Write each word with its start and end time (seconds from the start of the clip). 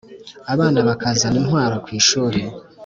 abana 0.53 0.79
bakazana 0.87 1.37
intwaro 1.41 1.75
kwishuli 1.85 2.41